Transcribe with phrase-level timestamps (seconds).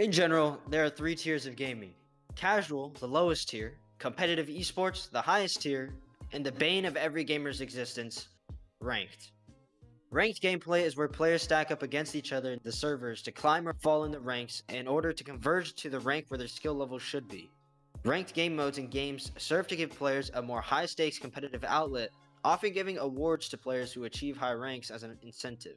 [0.00, 1.92] In general, there are three tiers of gaming
[2.34, 5.92] casual, the lowest tier, competitive esports, the highest tier,
[6.32, 8.28] and the bane of every gamer's existence,
[8.80, 9.32] ranked.
[10.10, 13.68] Ranked gameplay is where players stack up against each other in the servers to climb
[13.68, 16.72] or fall in the ranks in order to converge to the rank where their skill
[16.74, 17.50] level should be.
[18.02, 22.08] Ranked game modes and games serve to give players a more high stakes competitive outlet,
[22.42, 25.76] often giving awards to players who achieve high ranks as an incentive.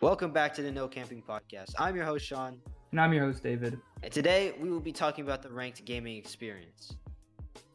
[0.00, 1.74] Welcome back to the No Camping Podcast.
[1.78, 2.60] I'm your host, Sean.
[2.90, 3.78] And I'm your host, David.
[4.02, 6.94] And today we will be talking about the ranked gaming experience.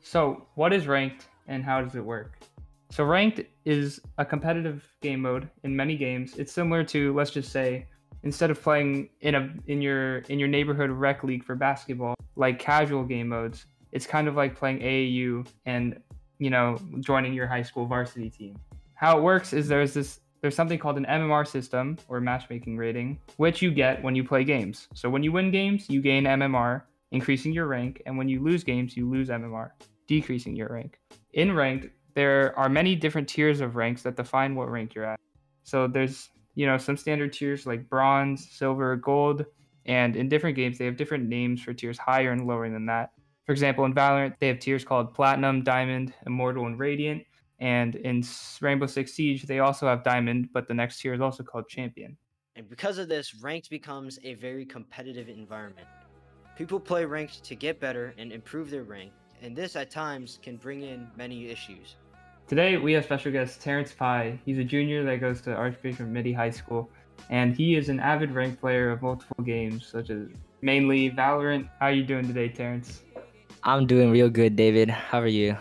[0.02, 2.40] So, what is ranked and how does it work?
[2.92, 6.36] So, ranked is a competitive game mode in many games.
[6.36, 7.88] It's similar to, let's just say,
[8.24, 12.60] instead of playing in a in your in your neighborhood rec league for basketball, like
[12.60, 15.98] casual game modes, it's kind of like playing AAU and
[16.40, 18.58] you know joining your high school varsity team.
[18.96, 23.20] How it works is there's this there's something called an MMR system or matchmaking rating,
[23.38, 24.88] which you get when you play games.
[24.94, 28.64] So when you win games, you gain MMR, increasing your rank, and when you lose
[28.64, 29.72] games, you lose MMR,
[30.06, 31.00] decreasing your rank.
[31.34, 35.20] In ranked, there are many different tiers of ranks that define what rank you're at.
[35.64, 39.48] So there's, you know, some standard tiers like bronze, silver, gold,
[39.88, 43.14] and in different games they have different names for tiers higher and lower than that.
[43.48, 47.24] For example, in Valorant, they have tiers called platinum, diamond, immortal, and radiant.
[47.60, 48.24] And in
[48.62, 52.18] Rainbow Six Siege, they also have Diamond, but the next tier is also called Champion.
[52.56, 55.88] And because of this, ranked becomes a very competitive environment.
[56.58, 60.56] People play ranked to get better and improve their rank, and this at times can
[60.56, 61.96] bring in many issues.
[62.48, 64.40] Today we have special guest Terrence Pye.
[64.46, 66.90] He's a junior that goes to Archbishop Mitty High School,
[67.30, 70.28] and he is an avid ranked player of multiple games, such as
[70.62, 71.68] mainly Valorant.
[71.80, 73.02] How are you doing today, Terrence?
[73.64, 74.90] I'm doing real good, David.
[74.90, 75.58] How are you?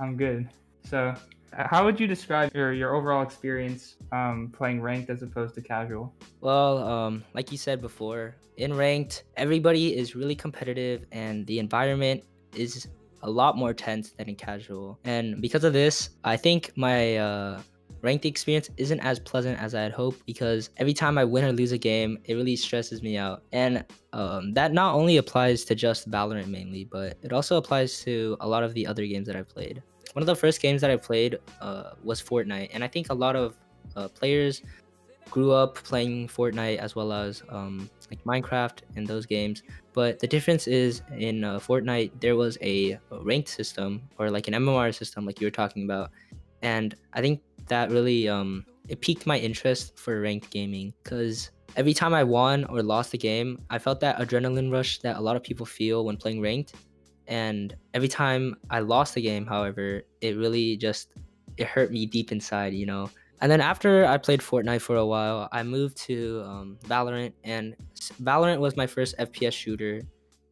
[0.00, 0.48] I'm good.
[0.84, 1.14] So,
[1.52, 6.14] how would you describe your, your overall experience um, playing ranked as opposed to casual?
[6.40, 12.24] Well, um, like you said before, in ranked, everybody is really competitive and the environment
[12.54, 12.88] is
[13.22, 14.98] a lot more tense than in casual.
[15.04, 17.62] And because of this, I think my uh,
[18.00, 21.52] ranked experience isn't as pleasant as I had hoped because every time I win or
[21.52, 23.42] lose a game, it really stresses me out.
[23.52, 28.36] And um, that not only applies to just Valorant mainly, but it also applies to
[28.40, 29.82] a lot of the other games that I've played
[30.12, 33.14] one of the first games that I played uh, was Fortnite, and I think a
[33.14, 33.56] lot of
[33.96, 34.62] uh, players
[35.30, 39.62] grew up playing Fortnite as well as um, like Minecraft and those games.
[39.94, 44.54] But the difference is in uh, Fortnite there was a ranked system or like an
[44.54, 46.10] MMR system, like you were talking about,
[46.60, 51.94] and I think that really um, it piqued my interest for ranked gaming because every
[51.94, 55.36] time I won or lost a game, I felt that adrenaline rush that a lot
[55.36, 56.74] of people feel when playing ranked
[57.26, 61.08] and every time I lost the game, however, it really just
[61.56, 63.10] it hurt me deep inside, you know.
[63.40, 67.74] And then after I played Fortnite for a while, I moved to um, Valorant, and
[68.22, 70.02] Valorant was my first FPS shooter.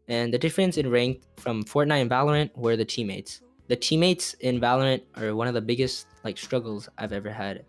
[0.09, 3.43] And the difference in rank from Fortnite and Valorant were the teammates.
[3.69, 7.65] The teammates in Valorant are one of the biggest like struggles I've ever had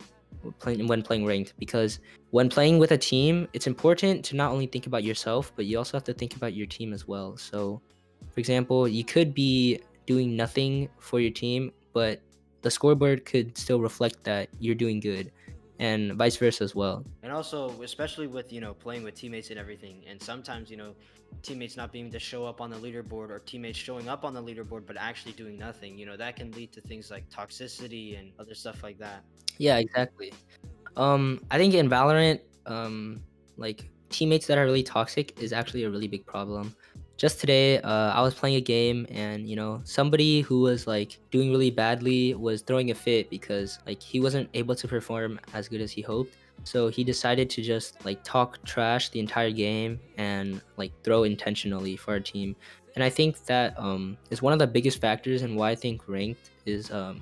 [0.60, 2.00] playing when playing ranked because
[2.32, 5.78] when playing with a team, it's important to not only think about yourself, but you
[5.78, 7.38] also have to think about your team as well.
[7.38, 7.82] So
[8.30, 12.22] for example, you could be doing nothing for your team, but
[12.62, 15.32] the scoreboard could still reflect that you're doing good
[15.80, 17.04] and vice versa as well.
[17.24, 20.94] And also, especially with, you know, playing with teammates and everything, and sometimes, you know,
[21.42, 24.34] teammates not being able to show up on the leaderboard or teammates showing up on
[24.34, 28.20] the leaderboard but actually doing nothing, you know, that can lead to things like toxicity
[28.20, 29.24] and other stuff like that.
[29.58, 30.34] Yeah, exactly.
[30.98, 33.24] Um, I think in Valorant, um,
[33.58, 36.76] like teammates that are really toxic is actually a really big problem
[37.18, 41.20] just today uh, i was playing a game and you know somebody who was like
[41.30, 45.68] doing really badly was throwing a fit because like he wasn't able to perform as
[45.68, 46.36] good as he hoped.
[46.64, 51.96] So he decided to just like talk trash the entire game and like throw intentionally
[51.96, 52.56] for our team.
[52.96, 56.08] And i think that um, is one of the biggest factors in why i think
[56.08, 57.22] ranked is um,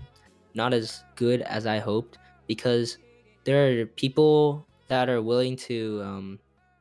[0.55, 2.17] not as good as i hoped
[2.47, 2.97] because
[3.44, 6.39] there are people that are willing to um,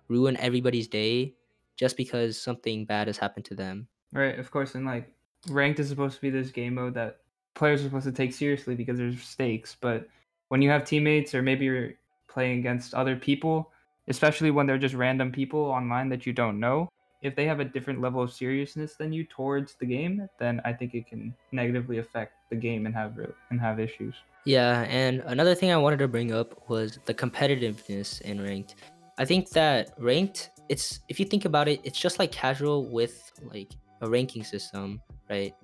[0.08, 1.34] ruin everybody's day
[1.78, 3.88] just because something bad has happened to them.
[4.12, 5.10] Right, of course, and like
[5.48, 7.20] ranked is supposed to be this game mode that
[7.54, 9.76] players are supposed to take seriously because there's stakes.
[9.80, 10.08] But
[10.48, 11.92] when you have teammates or maybe you're
[12.28, 13.70] playing against other people,
[14.08, 16.88] especially when they're just random people online that you don't know,
[17.22, 20.72] if they have a different level of seriousness than you towards the game, then I
[20.72, 23.18] think it can negatively affect the game and have
[23.50, 24.14] and have issues.
[24.44, 28.76] Yeah, and another thing I wanted to bring up was the competitiveness in ranked.
[29.18, 33.32] I think that ranked it's if you think about it, it's just like casual with
[33.52, 35.54] like a ranking system, right?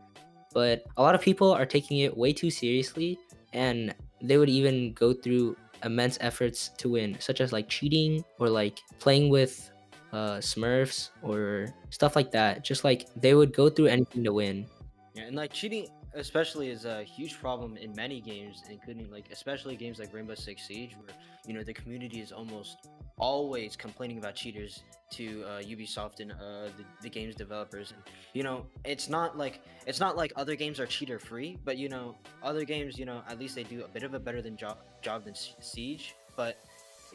[0.53, 3.19] But a lot of people are taking it way too seriously
[3.53, 8.49] and they would even go through immense efforts to win, such as like cheating or
[8.49, 9.71] like playing with
[10.13, 12.65] uh, Smurfs or stuff like that.
[12.65, 14.67] Just like they would go through anything to win.
[15.15, 19.77] Yeah, and like cheating, especially, is a huge problem in many games, including like especially
[19.77, 21.17] games like Rainbow Six Siege, where
[21.47, 26.65] you know the community is almost always complaining about cheaters to uh, Ubisoft and uh,
[26.77, 27.93] the, the game's developers.
[27.93, 28.03] And
[28.33, 31.89] you know, it's not like it's not like other games are cheater free, but you
[31.89, 34.57] know, other games, you know, at least they do a bit of a better than
[34.57, 36.15] job job than Siege.
[36.37, 36.59] But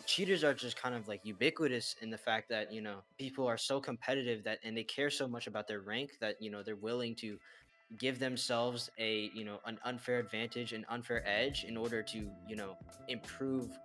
[0.05, 3.57] cheaters are just kind of like ubiquitous in the fact that you know people are
[3.57, 6.75] so competitive that and they care so much about their rank that you know they're
[6.75, 7.37] willing to
[7.97, 12.55] give themselves a you know an unfair advantage an unfair edge in order to you
[12.55, 12.77] know
[13.07, 13.79] improve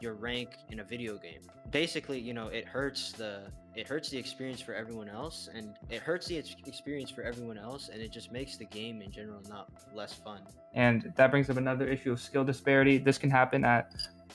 [0.00, 1.40] your rank in a video game.
[1.70, 6.02] Basically, you know, it hurts the it hurts the experience for everyone else and it
[6.02, 6.36] hurts the
[6.66, 10.40] experience for everyone else and it just makes the game in general not less fun.
[10.74, 12.98] And that brings up another issue of skill disparity.
[12.98, 13.94] This can happen at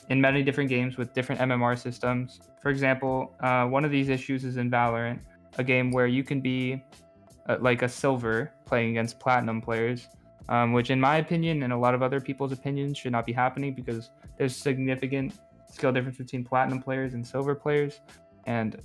[0.10, 2.39] in many different games with different MMR systems.
[2.62, 5.19] For example, uh, one of these issues is in Valorant,
[5.57, 6.83] a game where you can be
[7.47, 10.07] uh, like a silver playing against platinum players,
[10.50, 13.33] um, which, in my opinion, and a lot of other people's opinions, should not be
[13.33, 15.33] happening because there's significant
[15.71, 18.00] skill difference between platinum players and silver players.
[18.45, 18.80] And,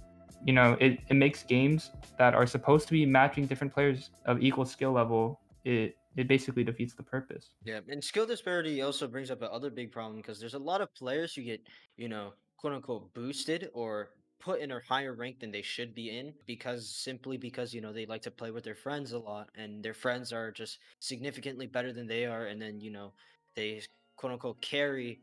[0.44, 4.42] you know, it, it makes games that are supposed to be matching different players of
[4.42, 7.50] equal skill level, it, it basically defeats the purpose.
[7.64, 10.94] Yeah, and skill disparity also brings up another big problem because there's a lot of
[10.94, 11.60] players who get,
[11.96, 14.10] you know, quote unquote boosted or
[14.40, 17.92] put in a higher rank than they should be in because simply because you know
[17.92, 21.66] they like to play with their friends a lot and their friends are just significantly
[21.66, 23.12] better than they are and then you know
[23.56, 23.80] they
[24.16, 25.20] quote unquote carry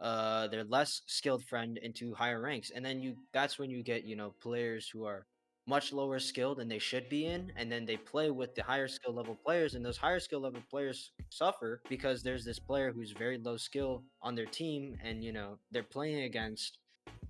[0.00, 4.04] uh their less skilled friend into higher ranks and then you that's when you get
[4.04, 5.26] you know players who are
[5.68, 8.86] much lower skilled than they should be in and then they play with the higher
[8.86, 13.12] skill level players and those higher skill level players suffer because there's this player who's
[13.12, 16.78] very low skill on their team and you know they're playing against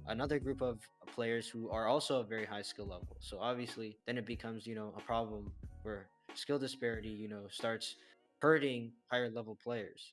[0.07, 4.19] another group of players who are also a very high skill level so obviously then
[4.19, 5.51] it becomes you know a problem
[5.83, 7.97] where skill disparity you know starts
[8.41, 10.13] hurting higher level players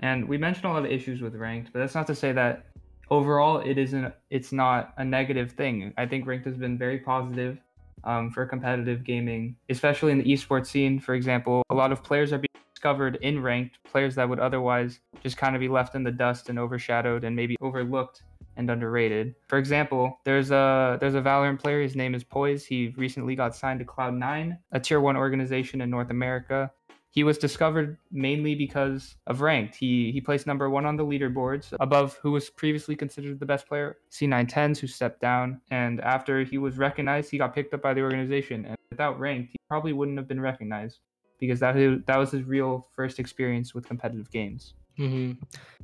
[0.00, 2.66] and we mentioned a lot of issues with ranked, but that's not to say that
[3.10, 4.12] overall it isn't.
[4.30, 5.92] It's not a negative thing.
[5.96, 7.58] I think ranked has been very positive
[8.04, 11.00] um, for competitive gaming, especially in the esports scene.
[11.00, 15.00] For example, a lot of players are being discovered in ranked, players that would otherwise
[15.22, 18.22] just kind of be left in the dust and overshadowed and maybe overlooked
[18.56, 19.34] and underrated.
[19.48, 21.82] For example, there's a there's a Valorant player.
[21.82, 22.64] His name is Poise.
[22.64, 26.70] He recently got signed to Cloud9, a tier one organization in North America.
[27.10, 29.74] He was discovered mainly because of ranked.
[29.74, 33.66] He he placed number one on the leaderboards, above who was previously considered the best
[33.66, 35.60] player, C9 TenZ, who stepped down.
[35.70, 38.66] And after he was recognized, he got picked up by the organization.
[38.66, 40.98] And without ranked, he probably wouldn't have been recognized
[41.38, 41.74] because that
[42.06, 44.74] that was his real first experience with competitive games.
[44.98, 45.42] Mm-hmm.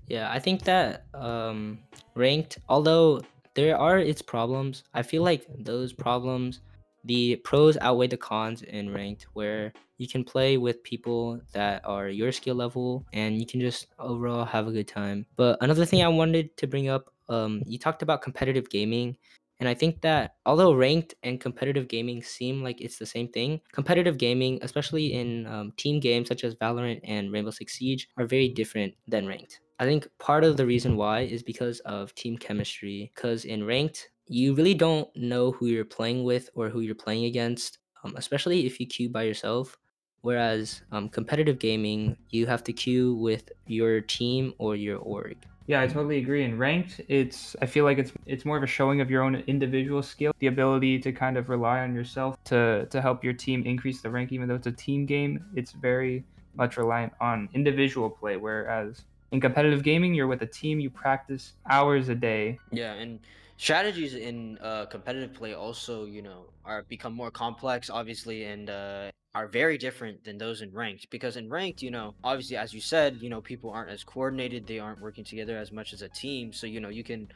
[0.08, 1.78] Yeah, I think that um,
[2.14, 3.20] ranked, although
[3.54, 6.60] there are its problems, I feel like those problems
[7.04, 12.08] the pros outweigh the cons in ranked where you can play with people that are
[12.08, 16.02] your skill level and you can just overall have a good time but another thing
[16.02, 19.16] i wanted to bring up um, you talked about competitive gaming
[19.60, 23.60] and i think that although ranked and competitive gaming seem like it's the same thing
[23.72, 28.26] competitive gaming especially in um, team games such as valorant and rainbow six siege are
[28.26, 32.38] very different than ranked I think part of the reason why is because of team
[32.38, 33.10] chemistry.
[33.16, 37.24] Because in ranked, you really don't know who you're playing with or who you're playing
[37.24, 39.76] against, um, especially if you queue by yourself.
[40.20, 45.44] Whereas um, competitive gaming, you have to queue with your team or your org.
[45.66, 46.44] Yeah, I totally agree.
[46.44, 49.36] In ranked, it's I feel like it's it's more of a showing of your own
[49.46, 53.62] individual skill, the ability to kind of rely on yourself to to help your team
[53.64, 54.32] increase the rank.
[54.32, 58.36] Even though it's a team game, it's very much reliant on individual play.
[58.36, 62.58] Whereas in competitive gaming, you're with a team, you practice hours a day.
[62.70, 63.20] Yeah, and
[63.56, 69.10] strategies in uh, competitive play also, you know, are become more complex, obviously, and uh,
[69.34, 71.08] are very different than those in ranked.
[71.10, 74.66] Because in ranked, you know, obviously, as you said, you know, people aren't as coordinated,
[74.66, 76.52] they aren't working together as much as a team.
[76.52, 77.28] So, you know, you can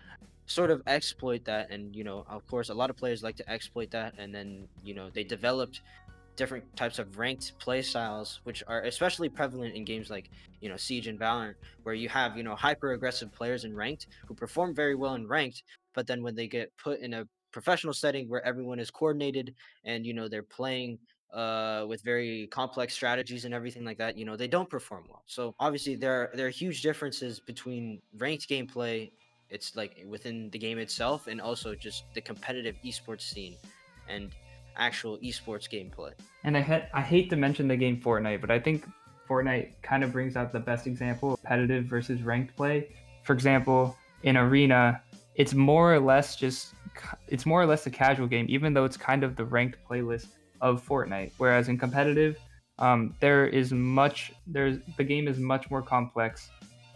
[0.47, 3.51] sort of exploit that and you know of course a lot of players like to
[3.51, 5.81] exploit that and then you know they developed
[6.37, 10.77] different types of ranked play styles, which are especially prevalent in games like you know
[10.77, 14.75] Siege and Valorant, where you have you know hyper aggressive players in ranked who perform
[14.75, 15.63] very well in ranked,
[15.95, 20.05] but then when they get put in a professional setting where everyone is coordinated and
[20.05, 20.99] you know they're playing
[21.33, 25.23] uh, with very complex strategies and everything like that, you know they don't perform well.
[25.27, 29.11] So obviously there are, there are huge differences between ranked gameplay.
[29.51, 33.57] It's like within the game itself, and also just the competitive esports scene.
[34.09, 34.31] And
[34.77, 36.13] actual esports gameplay.
[36.45, 38.87] And I ha- I hate to mention the game Fortnite, but I think
[39.29, 42.89] Fortnite kind of brings out the best example of competitive versus ranked play.
[43.25, 45.03] For example, in Arena,
[45.35, 46.75] it's more or less just
[47.29, 50.29] it's more or less a casual game, even though it's kind of the ranked playlist
[50.61, 51.33] of Fortnite.
[51.39, 52.39] Whereas in competitive,
[52.79, 56.51] um, there is much there's the game is much more complex.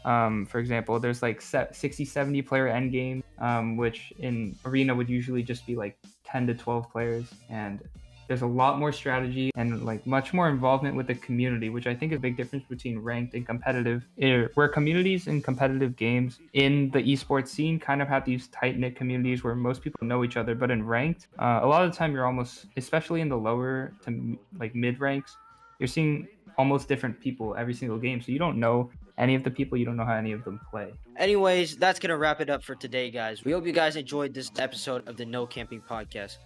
[0.04, 4.94] Um, for example, there's like se- 60, 70 player end game, um, which in arena
[4.94, 7.82] would usually just be like 10 to 12 players, and
[8.30, 11.96] there's a lot more strategy and like much more involvement with the community, which I
[11.96, 14.06] think is a big difference between ranked and competitive.
[14.20, 18.78] Eh, Where communities in competitive games in the esports scene kind of have these tight
[18.78, 21.90] knit communities where most people know each other, but in ranked, uh, a lot of
[21.90, 25.36] the time you're almost, especially in the lower to like mid ranks,
[25.80, 29.50] you're seeing almost different people every single game, so you don't know any of the
[29.50, 30.92] people, you don't know how any of them play.
[31.16, 33.44] Anyways, that's gonna wrap it up for today, guys.
[33.44, 36.38] We hope you guys enjoyed this episode of the No Camping Podcast.